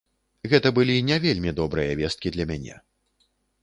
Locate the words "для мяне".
2.39-2.85